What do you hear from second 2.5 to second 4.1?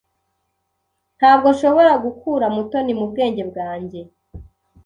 Mutoni mu bwenge bwanjye.